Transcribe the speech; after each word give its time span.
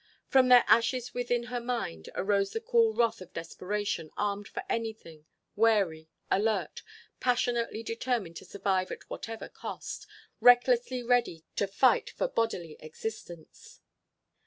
From 0.29 0.47
their 0.47 0.63
ashes 0.67 1.13
within 1.13 1.43
her 1.43 1.59
mind 1.61 2.09
arose 2.15 2.53
the 2.53 2.59
cool 2.59 2.95
wrath 2.95 3.21
of 3.21 3.33
desperation 3.33 4.09
armed 4.17 4.47
for 4.47 4.63
anything, 4.67 5.25
wary, 5.55 6.09
alert, 6.31 6.81
passionately 7.19 7.83
determined 7.83 8.35
to 8.37 8.45
survive 8.45 8.91
at 8.91 9.07
whatever 9.11 9.47
cost, 9.47 10.07
recklessly 10.39 11.03
ready 11.03 11.43
to 11.55 11.67
fight 11.67 12.09
for 12.09 12.27
bodily 12.27 12.77
existence. 12.79 13.79